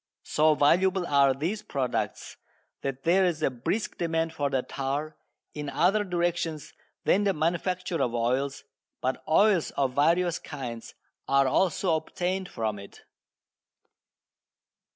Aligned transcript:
So 0.23 0.55
valuable 0.55 1.05
are 1.05 1.31
these 1.35 1.61
products 1.61 2.37
that 2.81 3.03
there 3.03 3.23
is 3.23 3.43
a 3.43 3.51
brisk 3.51 3.99
demand 3.99 4.33
for 4.33 4.49
the 4.49 4.63
tar, 4.63 5.15
in 5.53 5.69
other 5.69 6.03
directions 6.03 6.73
than 7.03 7.23
the 7.23 7.33
manufacture 7.35 8.01
of 8.01 8.15
oils, 8.15 8.63
but 8.99 9.23
oils 9.27 9.69
of 9.77 9.93
various 9.93 10.39
kinds 10.39 10.95
are 11.27 11.47
also 11.47 11.95
obtained 11.95 12.49
from 12.49 12.79
it. 12.79 13.03